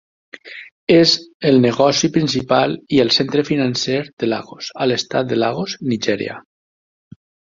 És 0.93 1.11
el 1.49 1.59
negoci 1.65 2.09
principal 2.15 2.73
i 2.97 3.01
el 3.03 3.11
centre 3.19 3.45
financer 3.51 3.99
de 4.23 4.31
Lagos 4.31 4.71
a 4.85 4.89
l'estat 4.93 5.29
de 5.33 5.39
Lagos, 5.43 5.77
Nigèria. 5.93 6.39